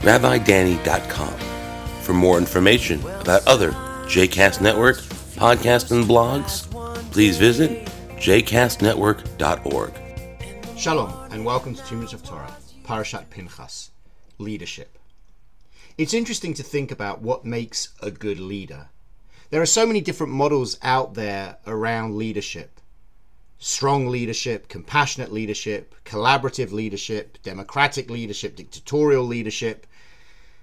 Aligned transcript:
rabbidanny.com. 0.00 1.34
For 2.02 2.12
more 2.12 2.38
information 2.38 3.00
about 3.20 3.46
other 3.46 3.72
JCast 4.06 4.60
Network 4.60 4.98
podcasts 5.36 5.90
and 5.90 6.04
blogs, 6.04 6.70
please 7.12 7.36
visit 7.36 7.86
jcastnetwork.org. 8.16 9.92
Shalom, 10.76 11.32
and 11.32 11.44
welcome 11.44 11.74
to 11.74 11.94
Minutes 11.94 12.12
of 12.12 12.22
Torah, 12.22 12.56
Parashat 12.84 13.30
Pinchas, 13.30 13.90
Leadership. 14.38 14.98
It's 15.98 16.14
interesting 16.14 16.52
to 16.54 16.62
think 16.62 16.90
about 16.90 17.22
what 17.22 17.44
makes 17.44 17.88
a 18.02 18.10
good 18.10 18.38
leader. 18.38 18.90
There 19.50 19.62
are 19.62 19.66
so 19.66 19.86
many 19.86 20.00
different 20.00 20.32
models 20.32 20.78
out 20.82 21.14
there 21.14 21.56
around 21.66 22.16
leadership 22.16 22.80
strong 23.58 24.08
leadership, 24.08 24.68
compassionate 24.68 25.32
leadership, 25.32 25.94
collaborative 26.04 26.72
leadership, 26.72 27.38
democratic 27.42 28.10
leadership, 28.10 28.56
dictatorial 28.56 29.24
leadership. 29.24 29.86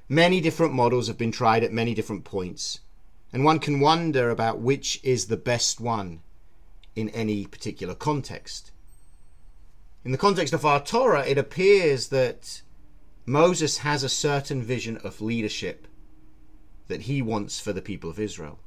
Many 0.07 0.41
different 0.41 0.73
models 0.73 1.07
have 1.07 1.17
been 1.17 1.31
tried 1.31 1.63
at 1.63 1.73
many 1.73 1.93
different 1.93 2.23
points, 2.23 2.79
and 3.31 3.43
one 3.43 3.59
can 3.59 3.79
wonder 3.79 4.29
about 4.29 4.59
which 4.59 4.99
is 5.03 5.27
the 5.27 5.37
best 5.37 5.79
one 5.79 6.21
in 6.95 7.09
any 7.09 7.45
particular 7.45 7.95
context. 7.95 8.71
In 10.05 10.11
the 10.11 10.17
context 10.17 10.53
of 10.53 10.65
our 10.65 10.83
Torah, 10.83 11.25
it 11.25 11.37
appears 11.37 12.09
that 12.09 12.61
Moses 13.25 13.79
has 13.79 14.03
a 14.03 14.09
certain 14.09 14.61
vision 14.61 14.97
of 14.97 15.21
leadership 15.21 15.87
that 16.89 17.03
he 17.03 17.21
wants 17.21 17.59
for 17.59 17.71
the 17.71 17.81
people 17.81 18.09
of 18.09 18.19
Israel. 18.19 18.59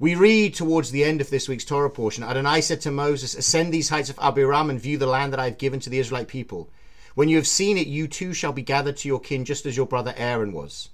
We 0.00 0.14
read 0.14 0.54
towards 0.54 0.92
the 0.92 1.02
end 1.02 1.20
of 1.20 1.30
this 1.30 1.48
week's 1.48 1.64
Torah 1.64 1.90
portion 1.90 2.22
Adonai 2.22 2.60
said 2.60 2.80
to 2.82 2.90
Moses, 2.90 3.34
Ascend 3.34 3.74
these 3.74 3.88
heights 3.88 4.10
of 4.10 4.16
Abarim 4.16 4.70
and 4.70 4.80
view 4.80 4.96
the 4.96 5.06
land 5.06 5.32
that 5.32 5.40
I 5.40 5.46
have 5.46 5.58
given 5.58 5.80
to 5.80 5.90
the 5.90 5.98
Israelite 5.98 6.28
people. 6.28 6.70
When 7.16 7.28
you 7.28 7.36
have 7.36 7.48
seen 7.48 7.76
it, 7.76 7.88
you 7.88 8.06
too 8.06 8.32
shall 8.32 8.52
be 8.52 8.62
gathered 8.62 8.96
to 8.98 9.08
your 9.08 9.18
kin, 9.18 9.44
just 9.44 9.66
as 9.66 9.76
your 9.76 9.86
brother 9.86 10.14
Aaron 10.16 10.52
was. 10.52 10.90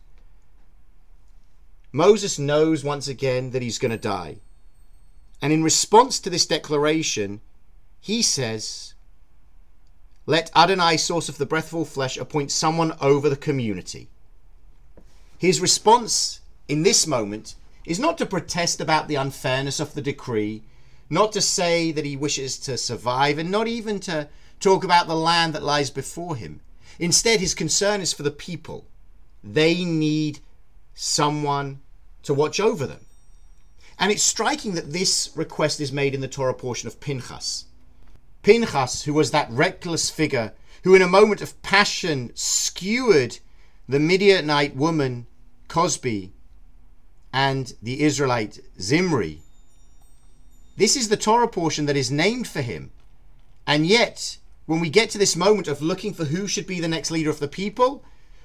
Moses 1.93 2.39
knows 2.39 2.83
once 2.83 3.07
again 3.07 3.51
that 3.51 3.61
he's 3.61 3.79
going 3.79 3.91
to 3.93 3.99
die. 3.99 4.39
And 5.43 5.53
in 5.53 5.63
response 5.63 6.19
to 6.21 6.31
this 6.31 6.47
declaration, 6.47 7.43
he 8.01 8.23
says, 8.23 8.95
Let 10.25 10.51
Adonai, 10.57 10.97
source 10.97 11.29
of 11.29 11.37
the 11.37 11.45
breath 11.45 11.69
of 11.69 11.75
all 11.75 11.85
flesh, 11.85 12.17
appoint 12.17 12.51
someone 12.51 12.95
over 13.03 13.29
the 13.29 13.37
community. 13.37 14.09
His 15.37 15.61
response 15.61 16.41
in 16.69 16.85
this 16.85 17.07
moment 17.07 17.55
is 17.85 17.99
not 17.99 18.19
to 18.19 18.27
protest 18.27 18.81
about 18.81 19.09
the 19.09 19.15
unfairness 19.15 19.81
of 19.81 19.95
the 19.95 20.03
decree, 20.03 20.63
not 21.11 21.33
to 21.33 21.41
say 21.41 21.93
that 21.93 22.05
he 22.05 22.17
wishes 22.17 22.59
to 22.59 22.79
survive, 22.79 23.39
and 23.39 23.51
not 23.51 23.69
even 23.69 24.01
to 24.01 24.29
talk 24.61 24.85
about 24.85 25.07
the 25.07 25.15
land 25.15 25.55
that 25.55 25.63
lies 25.63 25.91
before 25.91 26.37
him. 26.37 26.61
Instead, 26.99 27.41
his 27.41 27.55
concern 27.55 28.01
is 28.01 28.13
for 28.13 28.23
the 28.23 28.31
people. 28.31 28.87
They 29.43 29.85
need 29.85 30.41
someone 30.95 31.81
to 32.23 32.33
watch 32.33 32.59
over 32.59 32.87
them. 32.87 33.05
And 33.99 34.11
it's 34.11 34.23
striking 34.23 34.75
that 34.75 34.93
this 34.93 35.31
request 35.35 35.81
is 35.81 35.93
made 35.93 36.15
in 36.15 36.21
the 36.21 36.29
Torah 36.29 36.55
portion 36.55 36.87
of 36.87 37.01
Pinchas. 37.01 37.67
Pinchas, 38.43 39.03
who 39.03 39.15
was 39.15 39.31
that 39.31 39.51
reckless 39.51 40.11
figure 40.11 40.53
who, 40.85 40.95
in 40.95 41.03
a 41.03 41.09
moment 41.09 41.41
of 41.41 41.61
passion, 41.63 42.31
skewered 42.35 43.39
the 43.89 43.99
Midianite 43.99 44.77
woman 44.77 45.27
Cozbi 45.69 46.31
and 47.35 47.75
the 47.83 48.01
Israelite 48.01 48.61
Zimri. 48.81 49.41
This 50.77 50.95
is 50.95 51.09
the 51.09 51.17
Torah 51.17 51.49
portion 51.49 51.87
that 51.87 51.97
is 51.97 52.09
named 52.09 52.47
for 52.47 52.63
him. 52.63 52.93
And 53.67 53.89
yet, 53.89 54.39
when 54.67 54.79
we 54.79 54.89
get 54.89 55.11
to 55.11 55.19
this 55.19 55.35
moment 55.35 55.67
of 55.67 55.83
looking 55.83 56.15
for 56.15 56.27
who 56.27 56.47
should 56.47 56.65
be 56.69 56.79
the 56.79 56.87
next 56.87 57.11
leader 57.11 57.31
of 57.31 57.41
the 57.41 57.49
people, 57.49 58.05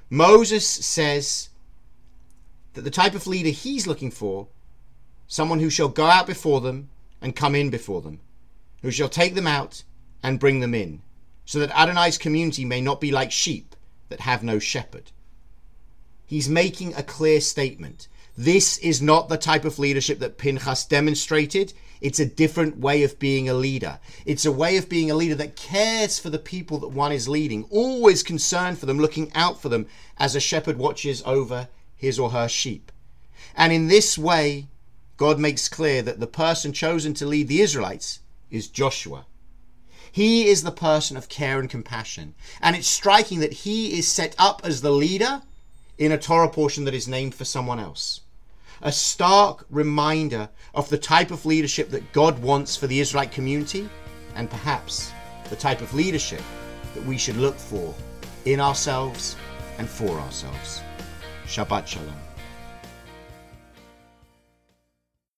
Moses 0.09 0.65
says 0.67 1.49
that 2.73 2.81
the 2.81 2.89
type 2.89 3.13
of 3.13 3.27
leader 3.27 3.49
he's 3.49 3.85
looking 3.85 4.09
for, 4.09 4.47
someone 5.27 5.59
who 5.59 5.69
shall 5.69 5.89
go 5.89 6.05
out 6.05 6.25
before 6.25 6.59
them 6.59 6.89
and 7.21 7.35
come 7.35 7.53
in 7.53 7.69
before 7.69 8.01
them, 8.01 8.19
who 8.81 8.89
shall 8.89 9.07
take 9.07 9.35
them 9.35 9.45
out 9.45 9.83
and 10.23 10.39
bring 10.39 10.61
them 10.61 10.73
in, 10.73 11.03
so 11.45 11.59
that 11.59 11.79
Adonai's 11.79 12.17
community 12.17 12.65
may 12.65 12.81
not 12.81 12.99
be 12.99 13.11
like 13.11 13.31
sheep 13.31 13.75
that 14.09 14.21
have 14.21 14.41
no 14.41 14.57
shepherd. 14.57 15.11
He's 16.25 16.49
making 16.49 16.95
a 16.95 17.03
clear 17.03 17.39
statement 17.39 18.07
this 18.39 18.77
is 18.77 19.01
not 19.01 19.27
the 19.27 19.35
type 19.35 19.65
of 19.65 19.79
leadership 19.79 20.19
that 20.19 20.37
Pinchas 20.37 20.85
demonstrated. 20.85 21.73
It's 21.99 22.21
a 22.21 22.25
different 22.25 22.77
way 22.77 23.03
of 23.03 23.19
being 23.19 23.49
a 23.49 23.53
leader. 23.53 23.99
It's 24.25 24.45
a 24.45 24.51
way 24.51 24.77
of 24.77 24.87
being 24.87 25.11
a 25.11 25.15
leader 25.15 25.35
that 25.35 25.57
cares 25.57 26.17
for 26.19 26.29
the 26.29 26.39
people 26.39 26.77
that 26.77 26.87
one 26.87 27.11
is 27.11 27.27
leading, 27.27 27.65
always 27.65 28.23
concerned 28.23 28.79
for 28.79 28.85
them, 28.85 28.97
looking 28.97 29.29
out 29.35 29.61
for 29.61 29.67
them 29.67 29.87
as 30.17 30.37
a 30.37 30.39
shepherd 30.39 30.77
watches 30.77 31.21
over 31.25 31.67
his 31.97 32.17
or 32.17 32.29
her 32.29 32.47
sheep. 32.47 32.93
And 33.57 33.73
in 33.73 33.89
this 33.89 34.17
way, 34.17 34.67
God 35.17 35.37
makes 35.37 35.67
clear 35.67 36.01
that 36.01 36.21
the 36.21 36.25
person 36.25 36.71
chosen 36.71 37.13
to 37.15 37.25
lead 37.25 37.49
the 37.49 37.59
Israelites 37.59 38.21
is 38.49 38.69
Joshua. 38.69 39.25
He 40.13 40.47
is 40.47 40.63
the 40.63 40.71
person 40.71 41.17
of 41.17 41.27
care 41.27 41.59
and 41.59 41.69
compassion. 41.69 42.35
And 42.61 42.77
it's 42.77 42.87
striking 42.87 43.41
that 43.41 43.51
he 43.51 43.99
is 43.99 44.07
set 44.07 44.33
up 44.39 44.61
as 44.63 44.79
the 44.79 44.91
leader 44.91 45.41
in 45.97 46.13
a 46.13 46.17
Torah 46.17 46.47
portion 46.47 46.85
that 46.85 46.93
is 46.93 47.05
named 47.05 47.35
for 47.35 47.43
someone 47.43 47.81
else 47.81 48.21
a 48.81 48.91
stark 48.91 49.65
reminder 49.69 50.49
of 50.73 50.89
the 50.89 50.97
type 50.97 51.31
of 51.31 51.45
leadership 51.45 51.89
that 51.89 52.13
God 52.13 52.39
wants 52.39 52.75
for 52.75 52.87
the 52.87 52.99
Israelite 52.99 53.31
community 53.31 53.89
and 54.35 54.49
perhaps 54.49 55.11
the 55.49 55.55
type 55.55 55.81
of 55.81 55.93
leadership 55.93 56.41
that 56.93 57.05
we 57.05 57.17
should 57.17 57.37
look 57.37 57.55
for 57.55 57.93
in 58.45 58.59
ourselves 58.59 59.35
and 59.77 59.87
for 59.87 60.19
ourselves. 60.19 60.81
Shabbat 61.45 61.87
Shalom. 61.87 62.28